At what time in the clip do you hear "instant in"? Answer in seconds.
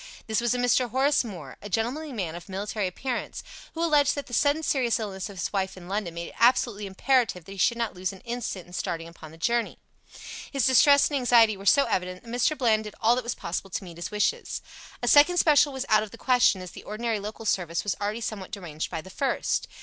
8.21-8.73